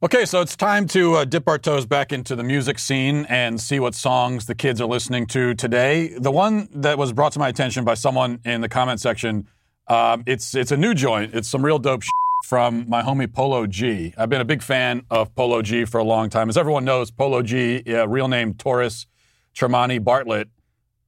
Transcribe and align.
Okay, 0.00 0.26
so 0.26 0.40
it's 0.40 0.54
time 0.54 0.86
to 0.88 1.14
uh, 1.16 1.24
dip 1.24 1.48
our 1.48 1.58
toes 1.58 1.84
back 1.84 2.12
into 2.12 2.36
the 2.36 2.44
music 2.44 2.78
scene 2.78 3.26
and 3.28 3.60
see 3.60 3.80
what 3.80 3.96
songs 3.96 4.46
the 4.46 4.54
kids 4.54 4.80
are 4.80 4.86
listening 4.86 5.26
to 5.26 5.54
today. 5.54 6.16
The 6.16 6.30
one 6.30 6.68
that 6.72 6.96
was 6.98 7.12
brought 7.12 7.32
to 7.32 7.40
my 7.40 7.48
attention 7.48 7.84
by 7.84 7.94
someone 7.94 8.38
in 8.44 8.60
the 8.60 8.68
comment 8.68 9.00
section, 9.00 9.48
um, 9.88 10.22
it's 10.24 10.54
it's 10.54 10.70
a 10.70 10.76
new 10.76 10.94
joint. 10.94 11.34
It's 11.34 11.48
some 11.48 11.64
real 11.64 11.80
dope 11.80 12.04
from 12.44 12.88
my 12.88 13.02
homie 13.02 13.32
Polo 13.32 13.66
G. 13.66 14.14
I've 14.16 14.28
been 14.28 14.40
a 14.40 14.44
big 14.44 14.62
fan 14.62 15.02
of 15.10 15.34
Polo 15.34 15.62
G 15.62 15.84
for 15.84 15.98
a 15.98 16.04
long 16.04 16.30
time. 16.30 16.48
As 16.48 16.56
everyone 16.56 16.84
knows, 16.84 17.10
Polo 17.10 17.42
G, 17.42 17.82
uh, 17.88 18.06
real 18.06 18.28
name 18.28 18.54
Taurus 18.54 19.04
Tremani 19.52 19.98
Bartlett, 19.98 20.46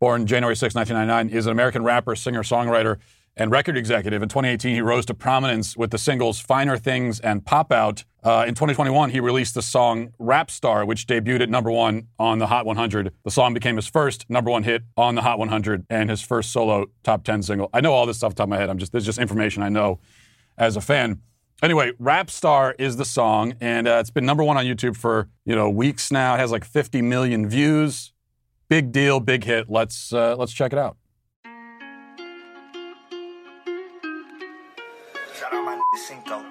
born 0.01 0.27
January 0.27 0.57
6, 0.57 0.75
1999, 0.75 1.39
is 1.39 1.47
an 1.47 1.53
American 1.53 1.85
rapper, 1.85 2.17
singer, 2.17 2.43
songwriter 2.43 2.99
and 3.37 3.51
record 3.51 3.77
executive. 3.77 4.23
In 4.23 4.29
2018, 4.29 4.75
he 4.75 4.81
rose 4.81 5.07
to 5.07 5.15
prominence 5.15 5.77
with 5.77 5.91
the 5.91 5.99
singles 5.99 6.41
Finer 6.41 6.77
Things 6.77 7.21
and 7.21 7.45
Pop 7.45 7.73
Out. 7.73 8.05
Uh, 8.23 8.45
in 8.47 8.55
2021, 8.55 9.11
he 9.11 9.21
released 9.21 9.55
the 9.55 9.63
song 9.63 10.13
Rapstar, 10.21 10.87
which 10.87 11.07
debuted 11.07 11.41
at 11.41 11.49
number 11.49 11.71
one 11.71 12.09
on 12.19 12.39
the 12.39 12.49
Hot 12.49 12.67
100. 12.67 13.13
The 13.25 13.31
song 13.31 13.55
became 13.55 13.77
his 13.77 13.87
first 13.87 14.29
number 14.29 14.51
one 14.51 14.65
hit 14.65 14.83
on 14.97 15.15
the 15.15 15.23
Hot 15.23 15.39
100 15.39 15.87
and 15.89 16.11
his 16.11 16.21
first 16.21 16.53
solo 16.53 16.87
top 17.03 17.25
10 17.25 17.43
single. 17.43 17.71
I 17.73 17.81
know 17.81 17.93
all 17.93 18.05
this 18.05 18.19
stuff 18.19 18.33
off 18.33 18.35
top 18.35 18.45
of 18.45 18.51
my 18.51 18.59
head. 18.59 18.69
I'm 18.69 18.79
just, 18.79 18.93
this 18.93 19.03
is 19.03 19.07
just 19.07 19.19
information 19.19 19.63
I 19.63 19.71
know 19.71 20.01
as 20.59 20.77
a 20.77 20.81
fan. 20.81 21.21
Anyway, 21.63 21.93
Rapstar 22.01 22.75
is 22.79 22.97
the 22.97 23.05
song, 23.05 23.55
and 23.61 23.87
uh, 23.87 23.99
it's 24.01 24.11
been 24.11 24.25
number 24.25 24.43
one 24.43 24.57
on 24.57 24.65
YouTube 24.65 24.97
for 24.97 25.29
you 25.45 25.55
know 25.55 25.69
weeks 25.69 26.11
now. 26.11 26.35
It 26.35 26.39
has 26.39 26.51
like 26.51 26.65
50 26.65 27.03
million 27.03 27.49
views. 27.49 28.15
Big 28.69 28.93
deal, 28.93 29.21
big 29.21 29.45
hit. 29.45 29.69
Let's 29.69 30.13
uh, 30.13 30.37
let's 30.37 30.53
check 30.53 30.73
it 30.73 30.79
out. 30.79 30.97
Cinco. 35.97 36.45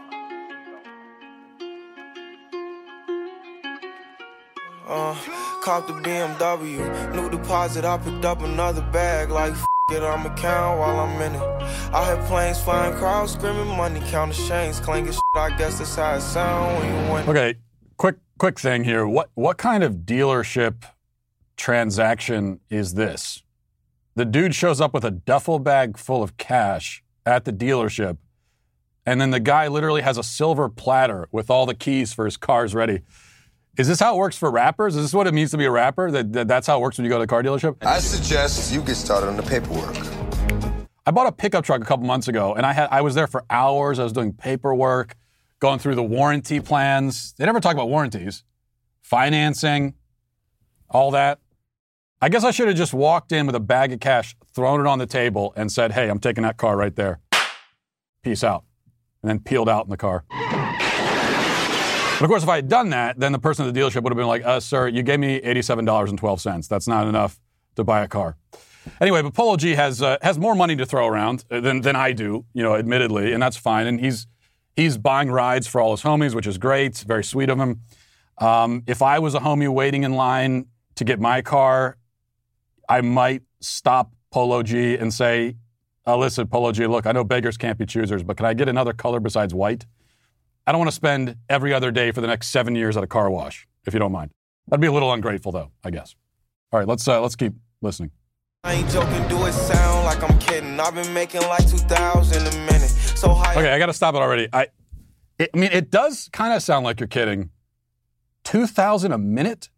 Uh, 4.85 5.15
cop 5.63 5.87
the 5.87 5.93
BMW, 5.93 7.15
new 7.15 7.29
deposit. 7.29 7.85
I 7.85 7.97
picked 7.99 8.25
up 8.25 8.41
another 8.41 8.81
bag. 8.91 9.29
Like 9.29 9.53
f- 9.53 9.65
it, 9.91 10.03
I'ma 10.03 10.35
count 10.35 10.79
while 10.79 10.99
I'm 10.99 11.21
in 11.21 11.35
it. 11.35 11.41
I 11.93 12.03
had 12.03 12.27
planes 12.27 12.61
flying, 12.61 12.93
crowds 12.95 13.31
screaming, 13.31 13.67
money 13.77 14.01
counting 14.07 14.45
chains, 14.45 14.81
clanking 14.81 15.13
shit. 15.13 15.21
I 15.35 15.55
guess 15.57 15.77
that's 15.77 15.95
how 15.95 16.15
it 16.15 16.21
sound 16.21 16.77
when 16.77 16.87
you 16.89 17.13
win. 17.13 17.29
Okay, 17.29 17.55
quick, 17.95 18.17
quick 18.39 18.59
thing 18.59 18.83
here. 18.83 19.07
What 19.07 19.29
what 19.35 19.57
kind 19.57 19.85
of 19.85 19.99
dealership 19.99 20.83
transaction 21.55 22.59
is 22.69 22.95
this? 22.95 23.41
The 24.15 24.25
dude 24.25 24.53
shows 24.53 24.81
up 24.81 24.93
with 24.93 25.05
a 25.05 25.11
duffel 25.11 25.59
bag 25.59 25.97
full 25.97 26.21
of 26.21 26.35
cash 26.35 27.01
at 27.25 27.45
the 27.45 27.53
dealership 27.53 28.17
and 29.09 29.19
then 29.19 29.31
the 29.31 29.39
guy 29.39 29.67
literally 29.67 30.03
has 30.03 30.19
a 30.19 30.23
silver 30.23 30.69
platter 30.69 31.27
with 31.31 31.49
all 31.49 31.65
the 31.65 31.73
keys 31.73 32.13
for 32.13 32.25
his 32.25 32.37
cars 32.37 32.75
ready. 32.75 33.01
Is 33.75 33.87
this 33.87 33.99
how 33.99 34.13
it 34.13 34.17
works 34.19 34.37
for 34.37 34.51
rappers? 34.51 34.95
Is 34.95 35.03
this 35.05 35.13
what 35.15 35.25
it 35.25 35.33
means 35.33 35.49
to 35.49 35.57
be 35.57 35.65
a 35.65 35.71
rapper? 35.71 36.11
That, 36.11 36.31
that 36.33 36.47
that's 36.47 36.67
how 36.67 36.77
it 36.77 36.81
works 36.81 36.99
when 36.99 37.05
you 37.05 37.09
go 37.09 37.17
to 37.17 37.23
a 37.23 37.27
car 37.27 37.41
dealership? 37.41 37.83
I 37.83 37.97
suggest 37.97 38.71
you 38.71 38.83
get 38.83 38.93
started 38.93 39.27
on 39.27 39.35
the 39.35 39.41
paperwork. 39.41 39.97
I 41.07 41.11
bought 41.11 41.25
a 41.25 41.31
pickup 41.31 41.65
truck 41.65 41.81
a 41.81 41.85
couple 41.85 42.05
months 42.05 42.27
ago, 42.27 42.53
and 42.53 42.67
I 42.67 42.73
had 42.73 42.87
I 42.91 43.01
was 43.01 43.15
there 43.15 43.25
for 43.25 43.43
hours. 43.49 43.97
I 43.97 44.03
was 44.03 44.13
doing 44.13 44.31
paperwork, 44.31 45.15
going 45.59 45.79
through 45.79 45.95
the 45.95 46.03
warranty 46.03 46.59
plans. 46.59 47.33
They 47.33 47.47
never 47.47 47.59
talk 47.59 47.73
about 47.73 47.89
warranties, 47.89 48.43
financing, 49.01 49.95
all 50.87 51.09
that. 51.11 51.39
I 52.21 52.29
guess 52.29 52.43
I 52.43 52.51
should 52.51 52.67
have 52.67 52.77
just 52.77 52.93
walked 52.93 53.31
in 53.31 53.47
with 53.47 53.55
a 53.55 53.59
bag 53.59 53.91
of 53.91 54.01
cash, 54.01 54.35
thrown 54.53 54.81
it 54.81 54.85
on 54.85 54.99
the 54.99 55.07
table, 55.07 55.51
and 55.55 55.71
said, 55.71 55.93
"Hey, 55.93 56.09
I'm 56.09 56.19
taking 56.19 56.43
that 56.43 56.57
car 56.57 56.77
right 56.77 56.95
there. 56.95 57.21
Peace 58.21 58.43
out." 58.43 58.65
And 59.21 59.29
then 59.29 59.39
peeled 59.39 59.69
out 59.69 59.85
in 59.85 59.89
the 59.89 59.97
car. 59.97 60.23
But 62.19 62.25
of 62.25 62.29
course, 62.29 62.43
if 62.43 62.49
I 62.49 62.57
had 62.57 62.67
done 62.67 62.89
that, 62.89 63.17
then 63.17 63.31
the 63.31 63.39
person 63.39 63.65
at 63.65 63.73
the 63.73 63.79
dealership 63.79 64.03
would 64.03 64.11
have 64.11 64.17
been 64.17 64.27
like, 64.27 64.43
uh, 64.43 64.59
sir, 64.59 64.89
you 64.89 65.03
gave 65.03 65.21
me 65.21 65.39
$87.12. 65.39 66.67
That's 66.67 66.87
not 66.87 67.07
enough 67.07 67.39
to 67.77 67.85
buy 67.85 68.03
a 68.03 68.09
car. 68.09 68.35
Anyway, 68.99 69.21
but 69.21 69.33
Polo 69.33 69.55
G 69.55 69.75
has 69.75 70.01
uh, 70.01 70.17
has 70.21 70.37
more 70.37 70.55
money 70.55 70.75
to 70.75 70.85
throw 70.85 71.07
around 71.07 71.45
than, 71.49 71.81
than 71.81 71.95
I 71.95 72.11
do, 72.11 72.45
you 72.53 72.63
know, 72.63 72.75
admittedly, 72.75 73.33
and 73.33 73.41
that's 73.41 73.57
fine. 73.57 73.87
And 73.87 73.99
he's 73.99 74.27
he's 74.75 74.97
buying 74.97 75.31
rides 75.31 75.67
for 75.67 75.79
all 75.79 75.91
his 75.91 76.01
homies, 76.01 76.33
which 76.33 76.47
is 76.47 76.57
great. 76.57 76.97
very 76.97 77.23
sweet 77.23 77.49
of 77.49 77.57
him. 77.57 77.81
Um, 78.37 78.83
if 78.87 79.01
I 79.01 79.19
was 79.19 79.35
a 79.35 79.39
homie 79.39 79.69
waiting 79.69 80.03
in 80.03 80.13
line 80.13 80.67
to 80.95 81.03
get 81.03 81.19
my 81.19 81.41
car, 81.41 81.97
I 82.87 83.01
might 83.01 83.43
stop 83.59 84.13
Polo 84.31 84.63
G 84.63 84.95
and 84.95 85.13
say, 85.13 85.55
uh, 86.07 86.17
listen, 86.17 86.47
Polo 86.47 86.71
G, 86.71 86.87
look, 86.87 87.05
I 87.05 87.11
know 87.11 87.23
beggars 87.23 87.57
can't 87.57 87.77
be 87.77 87.85
choosers, 87.85 88.23
but 88.23 88.37
can 88.37 88.45
I 88.45 88.53
get 88.53 88.67
another 88.69 88.93
color 88.93 89.19
besides 89.19 89.53
white? 89.53 89.85
I 90.65 90.71
don't 90.71 90.79
want 90.79 90.89
to 90.89 90.95
spend 90.95 91.35
every 91.49 91.73
other 91.73 91.91
day 91.91 92.11
for 92.11 92.21
the 92.21 92.27
next 92.27 92.47
seven 92.47 92.75
years 92.75 92.95
at 92.97 93.03
a 93.03 93.07
car 93.07 93.29
wash, 93.29 93.67
if 93.85 93.93
you 93.93 93.99
don't 93.99 94.11
mind. 94.11 94.31
That'd 94.67 94.81
be 94.81 94.87
a 94.87 94.91
little 94.91 95.11
ungrateful, 95.11 95.51
though, 95.51 95.71
I 95.83 95.89
guess. 95.89 96.15
All 96.71 96.79
right, 96.79 96.87
let's 96.87 97.07
uh, 97.07 97.21
let's 97.21 97.35
keep 97.35 97.53
listening. 97.81 98.11
I 98.63 98.73
ain't 98.73 98.89
joking, 98.89 99.27
do 99.27 99.45
it 99.45 99.53
sound 99.53 100.05
like 100.05 100.21
I'm 100.21 100.37
kidding. 100.37 100.79
I've 100.79 100.93
been 100.93 101.13
making 101.13 101.41
like 101.41 101.67
2,000 101.67 102.41
a 102.45 102.51
minute. 102.65 102.89
So 102.89 103.33
high. 103.33 103.53
Okay, 103.55 103.71
I 103.71 103.79
got 103.79 103.87
to 103.87 103.93
stop 103.93 104.15
it 104.15 104.17
already. 104.17 104.49
I, 104.51 104.67
it, 105.39 105.49
I 105.53 105.57
mean, 105.57 105.71
it 105.71 105.89
does 105.89 106.29
kind 106.33 106.53
of 106.53 106.61
sound 106.61 106.83
like 106.83 106.99
you're 106.99 107.07
kidding. 107.07 107.51
2,000 108.43 109.11
a 109.11 109.17
minute? 109.17 109.69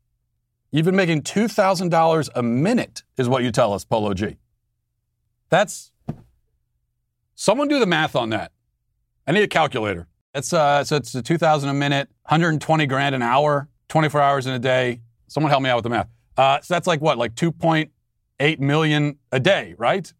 You've 0.71 0.85
been 0.85 0.95
making 0.95 1.21
$2,000 1.23 2.29
a 2.33 2.43
minute, 2.43 3.03
is 3.17 3.29
what 3.29 3.43
you 3.43 3.51
tell 3.51 3.73
us, 3.73 3.85
Polo 3.85 4.13
G. 4.13 4.37
That's 5.49 5.90
Someone 7.41 7.67
do 7.67 7.79
the 7.79 7.87
math 7.87 8.15
on 8.15 8.29
that. 8.29 8.51
I 9.25 9.31
need 9.31 9.41
a 9.41 9.47
calculator. 9.47 10.07
It's 10.35 10.53
uh, 10.53 10.83
so 10.83 10.97
it's 10.97 11.15
a 11.15 11.23
2,000 11.23 11.69
a 11.69 11.73
minute, 11.73 12.07
120 12.25 12.85
grand 12.85 13.15
an 13.15 13.23
hour, 13.23 13.67
24 13.89 14.21
hours 14.21 14.45
in 14.45 14.53
a 14.53 14.59
day. 14.59 15.01
Someone 15.27 15.49
help 15.49 15.63
me 15.63 15.69
out 15.71 15.77
with 15.77 15.83
the 15.85 15.89
math. 15.89 16.07
Uh, 16.37 16.61
so 16.61 16.71
that's 16.71 16.85
like 16.85 17.01
what, 17.01 17.17
like 17.17 17.33
2.8 17.33 18.59
million 18.59 19.17
a 19.31 19.39
day, 19.39 19.73
right? 19.79 20.13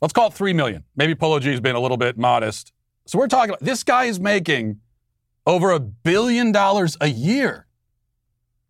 Let's 0.00 0.12
call 0.12 0.28
it 0.28 0.34
3 0.34 0.52
million. 0.52 0.84
Maybe 0.94 1.16
Polo 1.16 1.40
G's 1.40 1.58
been 1.58 1.74
a 1.74 1.80
little 1.80 1.96
bit 1.96 2.16
modest. 2.16 2.72
So 3.04 3.18
we're 3.18 3.26
talking 3.26 3.50
about 3.50 3.64
this 3.64 3.82
guy 3.82 4.04
is 4.04 4.20
making 4.20 4.78
over 5.44 5.72
a 5.72 5.80
billion 5.80 6.52
dollars 6.52 6.96
a 7.00 7.08
year. 7.08 7.66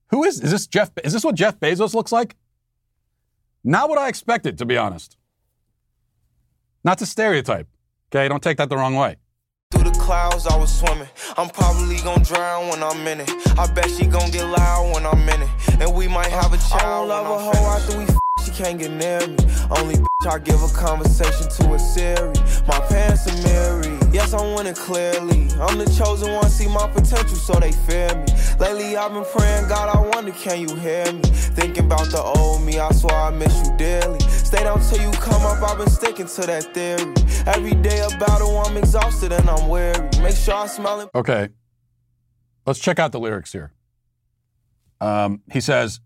Who 0.08 0.24
is 0.24 0.40
is 0.40 0.52
this 0.52 0.66
Jeff 0.66 0.90
is 1.04 1.12
this 1.12 1.22
what 1.22 1.34
Jeff 1.34 1.60
Bezos 1.60 1.92
looks 1.92 2.12
like? 2.12 2.34
Not 3.62 3.90
what 3.90 3.98
I 3.98 4.08
expected, 4.08 4.56
to 4.56 4.64
be 4.64 4.78
honest. 4.78 5.18
Not 6.84 6.98
to 6.98 7.06
stereotype. 7.06 7.68
Okay, 8.12 8.28
don't 8.28 8.42
take 8.42 8.56
that 8.58 8.68
the 8.68 8.76
wrong 8.76 8.94
way. 8.96 9.16
Through 9.70 9.84
the 9.84 9.98
clouds, 9.98 10.46
I 10.46 10.56
was 10.56 10.76
swimming. 10.76 11.08
I'm 11.36 11.48
probably 11.48 11.96
gonna 11.98 12.24
drown 12.24 12.68
when 12.68 12.82
I'm 12.82 13.06
in 13.06 13.20
it. 13.20 13.30
I 13.58 13.66
bet 13.72 13.88
she 13.90 14.06
gonna 14.06 14.30
get 14.30 14.44
loud 14.44 14.92
when 14.94 15.06
I'm 15.06 15.26
in 15.28 15.42
it. 15.42 15.48
And 15.80 15.94
we 15.94 16.08
might 16.08 16.26
have 16.26 16.52
a 16.52 16.58
child. 16.58 17.10
I 17.10 17.22
don't 17.22 17.28
love 17.28 17.54
a 17.54 17.56
hoe 17.56 17.66
after 17.76 17.98
we 17.98 18.04
f- 18.04 18.21
she 18.44 18.50
can't 18.50 18.78
get 18.78 18.90
near 18.90 19.20
me. 19.26 19.36
Only 19.70 19.94
bitch 19.96 20.26
I 20.30 20.38
give 20.38 20.62
a 20.62 20.68
conversation 20.68 21.48
to 21.48 21.74
a 21.74 21.78
Siri. 21.78 22.32
My 22.66 22.78
pants 22.88 23.30
Amiri. 23.30 24.12
Yes, 24.12 24.34
I'm 24.34 24.54
winning 24.54 24.74
clearly. 24.74 25.48
I'm 25.60 25.78
the 25.78 25.86
chosen 25.96 26.32
one, 26.32 26.50
see 26.50 26.68
my 26.68 26.86
potential, 26.88 27.36
so 27.36 27.54
they 27.54 27.72
fear 27.72 28.08
me. 28.14 28.26
Lately, 28.58 28.96
I've 28.96 29.12
been 29.12 29.24
praying, 29.24 29.68
God, 29.68 29.94
I 29.96 30.00
wonder, 30.14 30.32
can 30.32 30.60
you 30.60 30.74
hear 30.76 31.10
me? 31.12 31.22
Thinking 31.22 31.86
about 31.86 32.08
the 32.10 32.20
old 32.22 32.62
me, 32.62 32.78
I 32.78 32.90
swear 32.92 33.14
I 33.14 33.30
miss 33.30 33.66
you 33.66 33.76
dearly. 33.76 34.20
Stay 34.20 34.64
down 34.64 34.80
till 34.80 35.00
you 35.00 35.10
come 35.18 35.42
up, 35.42 35.62
I've 35.62 35.78
been 35.78 35.88
sticking 35.88 36.26
to 36.26 36.40
that 36.42 36.74
theory. 36.74 37.12
Every 37.46 37.74
day 37.74 38.00
a 38.00 38.08
battle, 38.18 38.58
I'm 38.58 38.76
exhausted 38.76 39.32
and 39.32 39.48
I'm 39.48 39.68
weary. 39.68 40.08
Make 40.20 40.36
sure 40.36 40.54
I 40.54 40.66
smile. 40.66 41.00
And- 41.00 41.10
okay, 41.14 41.48
let's 42.66 42.78
check 42.78 42.98
out 42.98 43.12
the 43.12 43.20
lyrics 43.20 43.52
here. 43.52 43.72
Um, 45.00 45.40
he 45.50 45.60
says, 45.60 46.00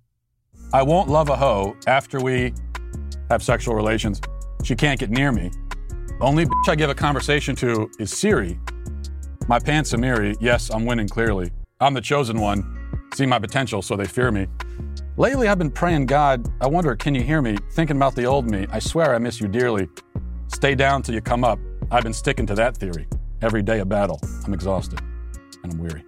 I 0.73 0.83
won't 0.83 1.09
love 1.09 1.29
a 1.29 1.37
hoe 1.37 1.77
after 1.87 2.21
we 2.21 2.53
have 3.31 3.43
sexual 3.43 3.75
relations. 3.75 4.21
She 4.65 4.75
can't 4.75 4.99
get 4.99 5.11
near 5.11 5.33
me. 5.33 5.51
The 5.89 6.25
Only 6.25 6.47
bitch 6.47 6.69
I 6.69 6.75
give 6.75 6.91
a 6.91 6.95
conversation 6.95 7.55
to 7.57 7.91
is 7.99 8.11
Siri. 8.11 8.59
My 9.49 9.59
pants 9.59 9.93
Amiri. 9.93 10.37
Yes, 10.41 10.71
I'm 10.71 10.85
winning 10.87 11.09
clearly. 11.09 11.51
I'm 11.81 11.95
the 11.95 12.01
chosen 12.01 12.41
one. 12.41 13.01
See 13.15 13.27
my 13.27 13.39
potential, 13.39 13.81
so 13.81 13.97
they 13.97 14.07
fear 14.07 14.31
me. 14.33 14.49
Lately, 15.17 15.49
I've 15.49 15.59
been 15.59 15.71
praying, 15.71 16.07
God, 16.07 16.47
I 16.61 16.67
wonder, 16.67 16.95
can 16.97 17.15
you 17.15 17.23
hear 17.23 17.41
me? 17.41 17.57
Thinking 17.73 17.97
about 17.97 18.15
the 18.17 18.25
old 18.25 18.51
me. 18.51 18.67
I 18.71 18.79
swear 18.81 19.15
I 19.15 19.19
miss 19.19 19.41
you 19.41 19.49
dearly. 19.49 19.89
Stay 20.49 20.75
down 20.75 21.03
till 21.03 21.15
you 21.15 21.21
come 21.21 21.45
up. 21.45 21.59
I've 21.91 22.03
been 22.03 22.13
sticking 22.13 22.47
to 22.47 22.55
that 22.57 22.77
theory. 22.77 23.07
Every 23.41 23.63
day 23.63 23.81
a 23.81 23.85
battle. 23.85 24.21
I'm 24.45 24.53
exhausted 24.53 25.01
and 25.63 25.73
I'm 25.73 25.79
weary. 25.79 26.05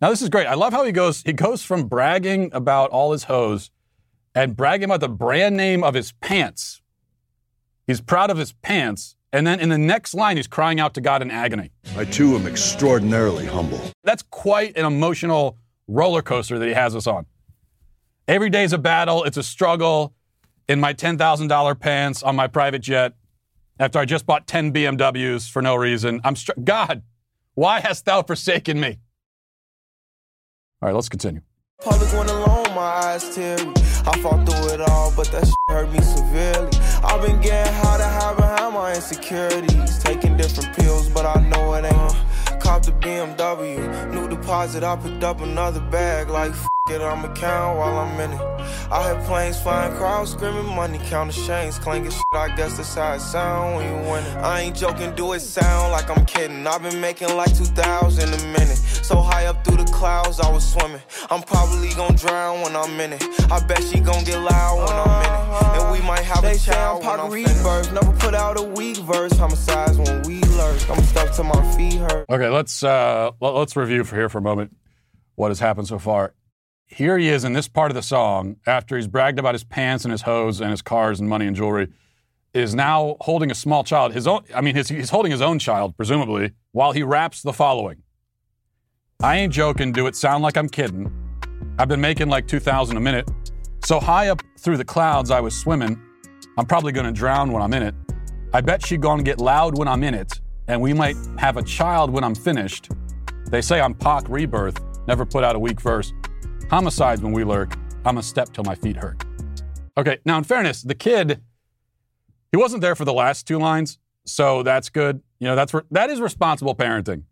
Now 0.00 0.10
this 0.10 0.22
is 0.22 0.28
great. 0.28 0.46
I 0.46 0.54
love 0.54 0.72
how 0.72 0.84
he 0.84 0.92
goes. 0.92 1.22
He 1.22 1.32
goes 1.32 1.62
from 1.62 1.88
bragging 1.88 2.50
about 2.52 2.90
all 2.90 3.12
his 3.12 3.24
hoes 3.24 3.70
and 4.34 4.56
bragging 4.56 4.84
about 4.84 5.00
the 5.00 5.08
brand 5.08 5.56
name 5.56 5.82
of 5.82 5.94
his 5.94 6.12
pants 6.12 6.82
He's 7.86 8.00
proud 8.00 8.30
of 8.30 8.36
his 8.38 8.52
pants. 8.52 9.14
And 9.32 9.46
then 9.46 9.60
in 9.60 9.68
the 9.68 9.78
next 9.78 10.14
line, 10.14 10.36
he's 10.36 10.46
crying 10.46 10.80
out 10.80 10.94
to 10.94 11.00
God 11.00 11.22
in 11.22 11.30
agony. 11.30 11.70
I 11.96 12.04
too 12.04 12.34
am 12.36 12.46
extraordinarily 12.46 13.46
humble. 13.46 13.80
That's 14.02 14.22
quite 14.22 14.76
an 14.76 14.84
emotional 14.84 15.58
roller 15.86 16.22
coaster 16.22 16.58
that 16.58 16.66
he 16.66 16.74
has 16.74 16.96
us 16.96 17.06
on. 17.06 17.26
Every 18.26 18.50
day's 18.50 18.72
a 18.72 18.78
battle, 18.78 19.22
it's 19.24 19.36
a 19.36 19.42
struggle 19.42 20.14
in 20.68 20.80
my 20.80 20.94
$10,000 20.94 21.80
pants 21.80 22.22
on 22.22 22.34
my 22.34 22.48
private 22.48 22.80
jet 22.80 23.14
after 23.78 23.98
I 24.00 24.04
just 24.04 24.26
bought 24.26 24.48
10 24.48 24.72
BMWs 24.72 25.48
for 25.48 25.62
no 25.62 25.76
reason. 25.76 26.20
I'm 26.24 26.34
str- 26.34 26.52
God, 26.64 27.02
why 27.54 27.80
hast 27.80 28.04
thou 28.04 28.22
forsaken 28.22 28.80
me? 28.80 28.98
All 30.82 30.88
right, 30.88 30.94
let's 30.94 31.08
continue. 31.08 31.40
Public 31.80 32.12
went 32.12 32.28
alone, 32.28 32.74
my 32.74 32.82
eyes 32.82 33.34
teary. 33.34 33.72
I 34.06 34.18
fought 34.20 34.46
through 34.46 34.74
it 34.74 34.80
all, 34.82 35.10
but 35.16 35.26
that 35.32 35.50
hurt 35.68 35.90
me 35.90 36.00
severely. 36.02 36.70
I've 37.02 37.22
been 37.22 37.40
getting 37.40 37.72
high 37.72 37.96
to 37.96 38.04
hide 38.04 38.36
behind 38.36 38.74
my 38.74 38.94
insecurities. 38.94 39.98
Taking 40.00 40.36
different 40.36 40.76
pills, 40.76 41.08
but 41.08 41.24
I 41.24 41.40
know 41.48 41.72
it 41.74 41.86
ain't. 41.86 42.60
Copped 42.60 42.88
a 42.88 42.92
BMW, 42.92 44.12
new 44.12 44.28
deposit, 44.28 44.84
I 44.84 44.96
picked 44.96 45.24
up 45.24 45.40
another 45.40 45.80
bag. 45.80 46.28
Like, 46.28 46.52
f 46.88 46.94
it, 46.94 47.02
I'ma 47.02 47.32
count 47.34 47.78
while 47.78 47.98
I'm 47.98 48.20
in 48.20 48.32
it. 48.32 48.40
I 48.90 49.12
hear 49.12 49.22
planes 49.24 49.60
flying, 49.60 49.94
crowds 49.96 50.32
screaming, 50.32 50.66
money 50.66 50.98
counting 51.04 51.44
chains, 51.44 51.78
clanking 51.78 52.10
shit. 52.10 52.22
I 52.32 52.54
guess 52.54 52.76
that's 52.76 52.94
how 52.94 53.14
it 53.14 53.20
sound 53.20 53.76
when 53.76 53.86
you 53.88 54.10
winning. 54.10 54.36
I 54.38 54.60
ain't 54.62 54.76
joking, 54.76 55.14
do 55.14 55.32
it 55.32 55.40
sound 55.40 55.92
like 55.92 56.08
I'm 56.10 56.24
kidding. 56.26 56.66
I've 56.66 56.82
been 56.82 57.00
making 57.00 57.34
like 57.36 57.56
2,000 57.56 58.28
a 58.28 58.36
minute. 58.52 58.76
So 58.76 59.20
high 59.20 59.46
up 59.46 59.64
through 59.64 59.78
the 59.78 59.90
clouds, 59.92 60.40
I 60.40 60.50
was 60.50 60.68
swimming. 60.70 61.02
I'm 61.30 61.42
probably 61.42 61.90
gonna 61.94 62.16
drown 62.16 62.62
when 62.62 62.76
I'm 62.76 62.98
in 63.00 63.12
it. 63.14 63.22
I 63.50 63.64
bet 63.66 63.82
she 63.82 64.00
gon' 64.00 64.24
get 64.24 64.38
loud 64.38 64.78
when 64.78 64.96
I'm 64.96 65.24
in 65.24 65.78
it. 65.78 65.82
And 65.82 65.92
we 65.92 66.06
might 66.06 66.24
have 66.24 66.42
They 66.42 66.52
a 66.52 66.54
say 66.54 66.72
child 66.72 67.04
I'm 67.04 67.10
when 67.10 67.20
I'm 67.20 67.30
Reverse, 67.30 67.92
never 67.92 68.12
put 68.12 68.34
out 68.34 68.58
a 68.58 68.62
weak 68.62 68.96
verse. 68.98 69.32
Homicides 69.36 69.98
when 69.98 70.22
we 70.22 70.40
lurk. 70.56 70.90
I'm 70.90 71.02
stuck 71.04 71.32
to 71.36 71.42
my 71.42 71.76
feet 71.76 71.94
hurt. 71.94 72.26
Okay, 72.30 72.48
let's 72.48 72.82
uh, 72.82 73.32
let's 73.40 73.76
review 73.76 74.04
for 74.04 74.16
here 74.16 74.28
for 74.28 74.38
a 74.38 74.42
moment 74.42 74.76
what 75.34 75.48
has 75.48 75.60
happened 75.60 75.86
so 75.86 75.98
far. 75.98 76.32
Here 76.86 77.18
he 77.18 77.28
is 77.28 77.42
in 77.44 77.52
this 77.52 77.66
part 77.66 77.90
of 77.90 77.96
the 77.96 78.02
song 78.02 78.56
after 78.64 78.96
he's 78.96 79.08
bragged 79.08 79.38
about 79.38 79.54
his 79.54 79.64
pants 79.64 80.04
and 80.04 80.12
his 80.12 80.22
hose 80.22 80.60
and 80.60 80.70
his 80.70 80.82
cars 80.82 81.18
and 81.18 81.28
money 81.28 81.46
and 81.46 81.56
jewelry. 81.56 81.88
Is 82.54 82.74
now 82.74 83.16
holding 83.20 83.50
a 83.50 83.54
small 83.54 83.84
child, 83.84 84.14
his 84.14 84.26
own. 84.26 84.44
I 84.54 84.62
mean, 84.62 84.74
his, 84.74 84.88
he's 84.88 85.10
holding 85.10 85.30
his 85.30 85.42
own 85.42 85.58
child, 85.58 85.94
presumably, 85.94 86.52
while 86.72 86.92
he 86.92 87.02
raps 87.02 87.42
the 87.42 87.52
following. 87.52 88.02
I 89.22 89.36
ain't 89.36 89.52
joking. 89.52 89.92
Do 89.92 90.06
it 90.06 90.16
sound 90.16 90.42
like 90.42 90.56
I'm 90.56 90.68
kidding? 90.68 91.12
I've 91.78 91.88
been 91.88 92.00
making 92.00 92.28
like 92.28 92.46
2,000 92.46 92.96
a 92.96 93.00
minute. 93.00 93.28
So 93.84 94.00
high 94.00 94.28
up 94.28 94.42
through 94.58 94.78
the 94.78 94.84
clouds, 94.84 95.30
I 95.30 95.40
was 95.40 95.54
swimming. 95.54 96.00
I'm 96.56 96.64
probably 96.64 96.92
gonna 96.92 97.12
drown 97.12 97.52
when 97.52 97.62
I'm 97.62 97.74
in 97.74 97.82
it. 97.82 97.94
I 98.54 98.62
bet 98.62 98.86
she 98.86 98.96
gonna 98.96 99.22
get 99.22 99.38
loud 99.38 99.76
when 99.76 99.88
I'm 99.88 100.02
in 100.02 100.14
it, 100.14 100.40
and 100.68 100.80
we 100.80 100.94
might 100.94 101.16
have 101.36 101.58
a 101.58 101.62
child 101.62 102.10
when 102.10 102.24
I'm 102.24 102.34
finished. 102.34 102.90
They 103.50 103.60
say 103.60 103.80
I'm 103.80 103.92
Pac 103.92 104.28
rebirth, 104.28 104.80
never 105.06 105.26
put 105.26 105.44
out 105.44 105.56
a 105.56 105.58
weak 105.58 105.80
verse. 105.80 106.14
Homicides 106.70 107.22
when 107.22 107.32
we 107.32 107.44
lurk, 107.44 107.74
I'm 108.04 108.18
a 108.18 108.22
step 108.22 108.52
till 108.52 108.64
my 108.64 108.74
feet 108.74 108.96
hurt. 108.96 109.24
Okay, 109.96 110.18
now 110.24 110.36
in 110.36 110.44
fairness, 110.44 110.82
the 110.82 110.96
kid, 110.96 111.40
he 112.50 112.56
wasn't 112.56 112.82
there 112.82 112.96
for 112.96 113.04
the 113.04 113.12
last 113.12 113.46
two 113.46 113.58
lines, 113.58 113.98
so 114.24 114.64
that's 114.64 114.88
good. 114.88 115.22
You 115.38 115.46
know, 115.46 115.54
that's 115.54 115.72
re- 115.72 115.82
that 115.92 116.10
is 116.10 116.20
responsible 116.20 116.74
parenting. 116.74 117.22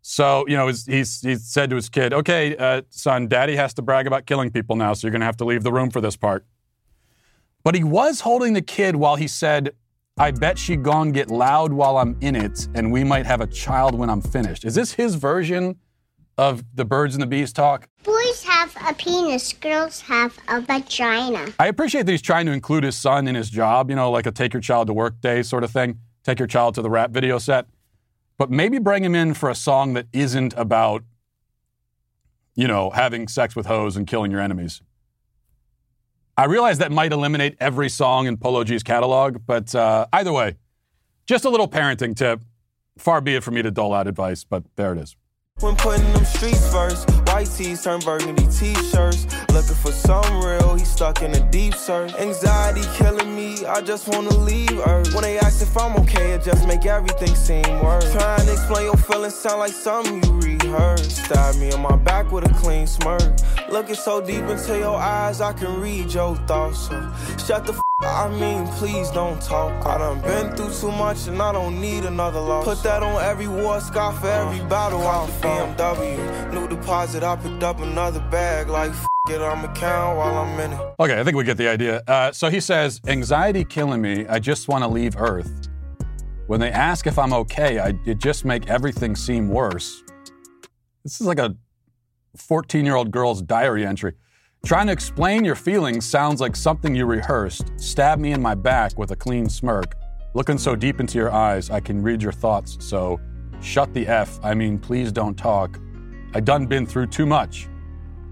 So, 0.00 0.46
you 0.46 0.56
know, 0.56 0.68
he's, 0.68 0.86
he's, 0.86 1.20
he 1.22 1.34
said 1.36 1.70
to 1.70 1.76
his 1.76 1.88
kid, 1.88 2.12
okay, 2.12 2.56
uh, 2.56 2.82
son, 2.90 3.26
daddy 3.26 3.56
has 3.56 3.74
to 3.74 3.82
brag 3.82 4.06
about 4.06 4.26
killing 4.26 4.50
people 4.50 4.76
now, 4.76 4.92
so 4.92 5.06
you're 5.06 5.12
going 5.12 5.20
to 5.20 5.26
have 5.26 5.38
to 5.38 5.44
leave 5.44 5.62
the 5.62 5.72
room 5.72 5.90
for 5.90 6.00
this 6.00 6.14
part. 6.14 6.44
But 7.64 7.74
he 7.74 7.82
was 7.82 8.20
holding 8.20 8.52
the 8.52 8.62
kid 8.62 8.96
while 8.96 9.16
he 9.16 9.26
said, 9.26 9.70
I 10.18 10.30
bet 10.30 10.58
she 10.58 10.76
gon' 10.76 11.10
get 11.10 11.30
loud 11.30 11.72
while 11.72 11.96
I'm 11.96 12.16
in 12.20 12.36
it, 12.36 12.68
and 12.74 12.92
we 12.92 13.02
might 13.02 13.26
have 13.26 13.40
a 13.40 13.46
child 13.46 13.94
when 13.94 14.08
I'm 14.08 14.20
finished. 14.20 14.64
Is 14.64 14.74
this 14.74 14.92
his 14.92 15.16
version 15.16 15.76
of 16.36 16.64
the 16.74 16.84
birds 16.84 17.14
and 17.14 17.22
the 17.22 17.26
bees 17.26 17.52
talk? 17.52 17.88
Boys 18.02 18.44
have 18.44 18.76
a 18.86 18.94
penis, 18.94 19.52
girls 19.52 20.00
have 20.02 20.36
a 20.48 20.60
vagina. 20.60 21.52
I 21.58 21.68
appreciate 21.68 22.06
that 22.06 22.12
he's 22.12 22.22
trying 22.22 22.46
to 22.46 22.52
include 22.52 22.84
his 22.84 22.96
son 22.96 23.26
in 23.28 23.34
his 23.34 23.50
job, 23.50 23.90
you 23.90 23.96
know, 23.96 24.10
like 24.10 24.26
a 24.26 24.32
take 24.32 24.52
your 24.52 24.60
child 24.60 24.88
to 24.88 24.92
work 24.92 25.20
day 25.20 25.42
sort 25.42 25.64
of 25.64 25.70
thing, 25.70 25.98
take 26.22 26.38
your 26.38 26.48
child 26.48 26.74
to 26.74 26.82
the 26.82 26.90
rap 26.90 27.10
video 27.10 27.38
set. 27.38 27.66
But 28.36 28.50
maybe 28.50 28.78
bring 28.78 29.04
him 29.04 29.14
in 29.14 29.34
for 29.34 29.48
a 29.48 29.54
song 29.54 29.94
that 29.94 30.06
isn't 30.12 30.54
about, 30.56 31.04
you 32.56 32.66
know, 32.66 32.90
having 32.90 33.28
sex 33.28 33.54
with 33.54 33.66
hoes 33.66 33.96
and 33.96 34.06
killing 34.06 34.32
your 34.32 34.40
enemies. 34.40 34.82
I 36.36 36.46
realize 36.46 36.78
that 36.78 36.90
might 36.90 37.12
eliminate 37.12 37.56
every 37.60 37.88
song 37.88 38.26
in 38.26 38.36
Polo 38.36 38.64
G's 38.64 38.82
catalog, 38.82 39.38
but 39.46 39.72
uh, 39.72 40.06
either 40.12 40.32
way, 40.32 40.56
just 41.26 41.44
a 41.44 41.48
little 41.48 41.68
parenting 41.68 42.16
tip. 42.16 42.40
Far 42.98 43.20
be 43.20 43.36
it 43.36 43.44
for 43.44 43.52
me 43.52 43.62
to 43.62 43.70
dole 43.70 43.94
out 43.94 44.08
advice, 44.08 44.42
but 44.42 44.64
there 44.74 44.92
it 44.92 44.98
is. 44.98 45.16
When 45.60 45.76
putting 45.76 46.12
them 46.12 46.26
streets 46.26 46.70
first, 46.70 47.08
white 47.28 47.46
tees 47.46 47.84
turn 47.84 48.00
burgundy 48.00 48.46
t-shirts. 48.48 49.24
Looking 49.50 49.76
for 49.76 49.92
some 49.92 50.44
real, 50.44 50.74
he 50.74 50.84
stuck 50.84 51.22
in 51.22 51.32
a 51.32 51.40
deep 51.50 51.74
search. 51.74 52.12
Anxiety 52.16 52.82
killing 52.96 53.34
me, 53.34 53.64
I 53.64 53.80
just 53.80 54.06
wanna 54.06 54.36
leave 54.36 54.78
Earth. 54.86 55.14
When 55.14 55.22
they 55.22 55.38
ask 55.38 55.62
if 55.62 55.74
I'm 55.78 55.96
okay, 56.02 56.32
it 56.32 56.42
just 56.42 56.66
make 56.66 56.84
everything 56.84 57.34
seem 57.34 57.62
worse. 57.82 58.12
Trying 58.12 58.44
to 58.44 58.52
explain 58.52 58.84
your 58.84 58.96
feelings 58.96 59.36
sound 59.36 59.60
like 59.60 59.72
something 59.72 60.22
you 60.24 60.40
rehearsed. 60.40 61.24
Stab 61.24 61.54
me 61.56 61.72
on 61.72 61.80
my 61.80 61.96
back 61.96 62.30
with 62.30 62.44
a 62.44 62.52
clean 62.54 62.86
smirk. 62.86 63.22
Looking 63.70 63.94
so 63.94 64.20
deep 64.20 64.44
into 64.44 64.76
your 64.76 64.96
eyes, 64.96 65.40
I 65.40 65.54
can 65.54 65.80
read 65.80 66.12
your 66.12 66.36
thoughts. 66.46 66.88
So 66.88 67.12
shut 67.38 67.64
the 67.64 67.83
I 68.00 68.28
mean, 68.28 68.66
please 68.66 69.10
don't 69.10 69.40
talk. 69.40 69.86
I 69.86 69.98
done 69.98 70.20
been 70.20 70.54
through 70.56 70.72
too 70.74 70.96
much 70.96 71.26
and 71.26 71.40
I 71.40 71.52
don't 71.52 71.80
need 71.80 72.04
another 72.04 72.40
loss. 72.40 72.64
Put 72.64 72.82
that 72.82 73.02
on 73.02 73.22
every 73.22 73.48
war 73.48 73.80
scar 73.80 74.12
for 74.12 74.28
every 74.28 74.60
battle 74.68 75.00
I 75.06 75.26
BMW. 75.40 76.52
New 76.52 76.68
deposit, 76.68 77.22
I 77.22 77.36
picked 77.36 77.62
up 77.62 77.80
another 77.80 78.20
bag. 78.30 78.68
Like, 78.68 78.90
f 78.90 79.06
it, 79.30 79.40
I'ma 79.40 79.72
count 79.74 80.18
while 80.18 80.38
I'm 80.38 80.60
in 80.60 80.72
it. 80.72 80.94
Okay, 81.00 81.18
I 81.18 81.24
think 81.24 81.36
we 81.36 81.44
get 81.44 81.56
the 81.56 81.68
idea. 81.68 82.02
Uh, 82.06 82.30
so 82.30 82.50
he 82.50 82.60
says, 82.60 83.00
Anxiety 83.06 83.64
killing 83.64 84.02
me, 84.02 84.26
I 84.26 84.38
just 84.38 84.68
want 84.68 84.84
to 84.84 84.88
leave 84.88 85.16
Earth. 85.16 85.68
When 86.46 86.60
they 86.60 86.70
ask 86.70 87.06
if 87.06 87.18
I'm 87.18 87.32
okay, 87.32 87.78
I, 87.78 87.98
it 88.04 88.18
just 88.18 88.44
make 88.44 88.68
everything 88.68 89.16
seem 89.16 89.48
worse. 89.48 90.02
This 91.04 91.20
is 91.20 91.26
like 91.26 91.38
a 91.38 91.56
14 92.36 92.84
year 92.84 92.96
old 92.96 93.10
girl's 93.10 93.40
diary 93.40 93.86
entry. 93.86 94.14
Trying 94.64 94.86
to 94.86 94.92
explain 94.94 95.44
your 95.44 95.56
feelings 95.56 96.06
sounds 96.08 96.40
like 96.40 96.56
something 96.56 96.94
you 96.94 97.04
rehearsed. 97.04 97.66
Stab 97.76 98.18
me 98.18 98.32
in 98.32 98.40
my 98.40 98.54
back 98.54 98.96
with 98.98 99.10
a 99.10 99.16
clean 99.16 99.48
smirk. 99.48 99.94
Looking 100.32 100.56
so 100.56 100.74
deep 100.74 101.00
into 101.00 101.18
your 101.18 101.30
eyes, 101.30 101.68
I 101.70 101.80
can 101.80 102.02
read 102.02 102.22
your 102.22 102.32
thoughts. 102.32 102.78
So 102.80 103.20
shut 103.60 103.92
the 103.92 104.06
F. 104.06 104.40
I 104.42 104.54
mean, 104.54 104.78
please 104.78 105.12
don't 105.12 105.34
talk. 105.36 105.78
I 106.34 106.40
done 106.40 106.66
been 106.66 106.86
through 106.86 107.08
too 107.08 107.26
much. 107.26 107.68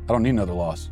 I 0.08 0.12
don't 0.12 0.22
need 0.22 0.30
another 0.30 0.54
loss. 0.54 0.90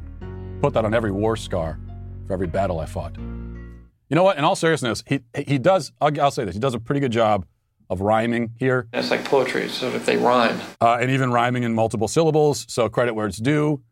Put 0.60 0.74
that 0.74 0.84
on 0.84 0.92
every 0.92 1.10
war 1.10 1.36
scar 1.36 1.80
for 2.26 2.34
every 2.34 2.46
battle 2.46 2.78
I 2.78 2.84
fought. 2.86 3.16
You 3.16 4.16
know 4.16 4.22
what? 4.22 4.36
In 4.36 4.44
all 4.44 4.56
seriousness, 4.56 5.02
he 5.06 5.20
he 5.46 5.56
does. 5.58 5.90
I'll, 6.02 6.20
I'll 6.20 6.30
say 6.30 6.44
this. 6.44 6.54
He 6.54 6.60
does 6.60 6.74
a 6.74 6.78
pretty 6.80 7.00
good 7.00 7.12
job 7.12 7.46
of 7.88 8.02
rhyming 8.02 8.52
here, 8.56 8.86
It's 8.92 9.10
like 9.10 9.24
poetry, 9.24 9.68
so 9.68 9.88
if 9.88 10.06
they 10.06 10.16
rhyme. 10.16 10.60
uh, 10.80 10.98
and 11.00 11.10
even 11.10 11.32
rhyming 11.32 11.64
in 11.64 11.74
multiple 11.74 12.06
syllables. 12.06 12.64
So 12.68 12.88
credit 12.88 13.14
where 13.14 13.26
it's 13.26 13.38
due. 13.38 13.82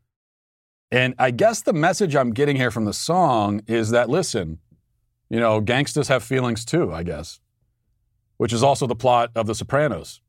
And 0.91 1.15
I 1.19 1.31
guess 1.31 1.61
the 1.63 1.73
message 1.73 2.17
I'm 2.17 2.33
getting 2.33 2.57
here 2.57 2.71
from 2.71 2.85
the 2.87 2.95
song 2.95 3.61
is 3.67 3.91
that 3.91 4.09
listen, 4.09 4.59
you 5.29 5.39
know, 5.39 5.61
gangsters 5.61 6.09
have 6.09 6.23
feelings 6.23 6.65
too. 6.65 6.93
I 6.93 7.03
guess, 7.03 7.41
which 8.39 8.53
is 8.53 8.63
also 8.63 8.87
the 8.87 8.97
plot 8.97 9.31
of 9.35 9.47
The 9.47 9.55
Sopranos, 9.55 10.23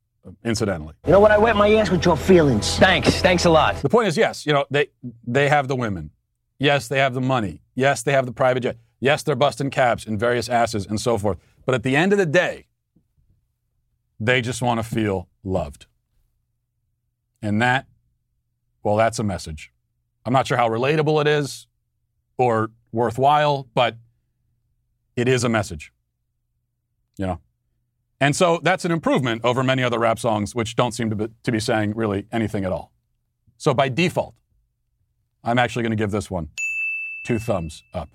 incidentally. 0.43 0.95
You 1.05 1.13
know 1.13 1.19
what? 1.19 1.31
I 1.31 1.37
wet 1.37 1.55
my 1.55 1.73
ass 1.75 1.89
with 1.89 2.03
your 2.03 2.17
feelings. 2.17 2.77
Thanks. 2.77 3.21
Thanks 3.21 3.45
a 3.45 3.49
lot. 3.49 3.77
The 3.77 3.89
point 3.89 4.09
is, 4.09 4.17
yes, 4.17 4.45
you 4.45 4.51
know, 4.51 4.65
they 4.69 4.87
they 5.25 5.47
have 5.47 5.67
the 5.67 5.75
women. 5.75 6.11
Yes, 6.59 6.89
they 6.89 6.99
have 6.99 7.13
the 7.13 7.21
money. 7.21 7.61
Yes, 7.73 8.03
they 8.03 8.11
have 8.11 8.25
the 8.25 8.33
private 8.33 8.61
jet. 8.61 8.77
Yes, 8.99 9.23
they're 9.23 9.35
busting 9.35 9.69
caps 9.69 10.05
and 10.05 10.19
various 10.19 10.49
asses 10.49 10.85
and 10.85 10.99
so 10.99 11.17
forth. 11.17 11.37
But 11.65 11.73
at 11.73 11.83
the 11.83 11.95
end 11.95 12.11
of 12.11 12.17
the 12.17 12.25
day, 12.25 12.67
they 14.19 14.41
just 14.41 14.61
want 14.61 14.79
to 14.79 14.83
feel 14.83 15.29
loved. 15.41 15.85
And 17.41 17.61
that, 17.61 17.85
well, 18.83 18.97
that's 18.97 19.19
a 19.19 19.23
message. 19.23 19.71
I'm 20.25 20.33
not 20.33 20.47
sure 20.47 20.57
how 20.57 20.69
relatable 20.69 21.21
it 21.21 21.27
is 21.27 21.67
or 22.37 22.71
worthwhile, 22.91 23.67
but 23.73 23.97
it 25.15 25.27
is 25.27 25.43
a 25.43 25.49
message. 25.49 25.91
You 27.17 27.27
know? 27.27 27.39
And 28.21 28.35
so 28.35 28.59
that's 28.63 28.85
an 28.85 28.91
improvement 28.91 29.41
over 29.43 29.63
many 29.63 29.83
other 29.83 29.99
rap 29.99 30.19
songs, 30.19 30.53
which 30.53 30.75
don't 30.75 30.91
seem 30.91 31.09
to 31.09 31.15
be, 31.15 31.27
to 31.43 31.51
be 31.51 31.59
saying 31.59 31.93
really 31.95 32.25
anything 32.31 32.65
at 32.65 32.71
all. 32.71 32.91
So 33.57 33.73
by 33.73 33.89
default, 33.89 34.35
I'm 35.43 35.57
actually 35.57 35.83
going 35.83 35.91
to 35.91 36.01
give 36.01 36.11
this 36.11 36.29
one 36.29 36.49
two 37.25 37.39
thumbs 37.39 37.83
up. 37.93 38.09